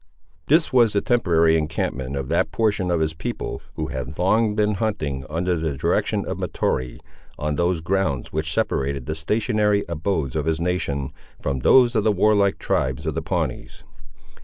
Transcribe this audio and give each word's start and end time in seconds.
This 0.47 0.73
was 0.73 0.93
the 0.93 1.01
temporary 1.01 1.55
encampment 1.55 2.15
of 2.15 2.27
that 2.29 2.51
portion 2.51 2.89
of 2.89 3.01
his 3.01 3.13
people, 3.13 3.61
who 3.75 3.89
had 3.89 4.17
long 4.17 4.55
been 4.55 4.73
hunting 4.81 5.23
under 5.29 5.55
the 5.55 5.77
direction 5.77 6.25
of 6.25 6.39
Mahtoree, 6.39 6.99
on 7.37 7.53
those 7.53 7.81
grounds 7.81 8.33
which 8.33 8.51
separated 8.51 9.05
the 9.05 9.13
stationary 9.13 9.85
abodes 9.87 10.35
of 10.35 10.47
his 10.47 10.59
nation, 10.59 11.11
from 11.39 11.59
those 11.59 11.93
of 11.95 12.03
the 12.03 12.11
warlike 12.11 12.57
tribes 12.57 13.05
of 13.05 13.13
the 13.13 13.21
Pawnees. 13.21 13.83